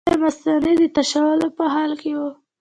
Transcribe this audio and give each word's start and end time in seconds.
هغه 0.03 0.11
د 0.11 0.11
مثانې 0.25 0.73
د 0.81 0.83
تشولو 0.95 1.47
په 1.57 1.63
حال 1.73 1.91
کې 2.01 2.11
وو. 2.17 2.29